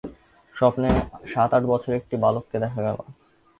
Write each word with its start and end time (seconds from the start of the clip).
স্বপ্নে 0.55 0.89
সাত-আট 1.25 1.63
বছরের 1.65 1.97
একটি 1.97 2.15
বালককে 2.17 2.57
দেখা 2.59 2.79
গেল। 2.81 2.97